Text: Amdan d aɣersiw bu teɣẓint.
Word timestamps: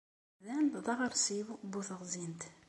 Amdan 0.55 0.83
d 0.85 0.87
aɣersiw 0.93 1.47
bu 1.71 1.81
teɣẓint. 1.87 2.41